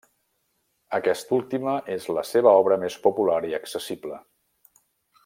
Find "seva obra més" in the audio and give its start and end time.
2.31-2.99